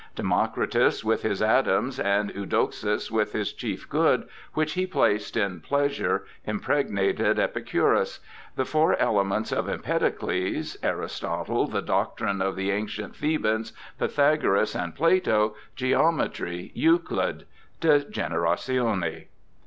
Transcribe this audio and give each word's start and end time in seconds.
Democritus 0.15 1.03
with 1.03 1.21
his 1.21 1.43
atoms, 1.43 1.99
and 1.99 2.33
Eudoxus 2.33 3.11
with 3.11 3.33
his 3.33 3.53
chief 3.53 3.87
good, 3.87 4.27
which 4.55 4.73
he 4.73 4.87
placed 4.87 5.37
in 5.37 5.59
pleasure, 5.59 6.25
impregnated 6.43 7.37
Epi 7.37 7.61
curus; 7.61 8.17
the 8.55 8.65
four 8.65 8.97
elements 8.97 9.51
of 9.51 9.69
Empedocles, 9.69 10.75
Aristotle; 10.81 11.67
the 11.67 11.83
doctrine 11.83 12.41
of 12.41 12.55
the 12.55 12.71
ancient 12.71 13.15
Thebans, 13.15 13.73
Pythagoras 13.99 14.73
and 14.75 14.95
Plato; 14.95 15.53
geometry, 15.75 16.71
Euclid' 16.73 17.45
{De 17.79 17.99
Generatione). 18.03 19.27